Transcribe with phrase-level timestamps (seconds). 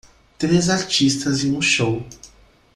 [0.39, 2.03] Três artistas em um show.